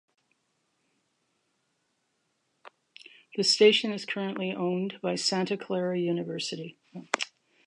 [3.37, 6.79] The station is currently owned by Santa Clara University.